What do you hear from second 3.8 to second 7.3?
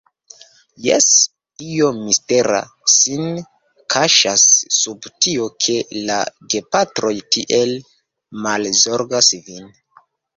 kaŝas sub tio, ke la gepatroj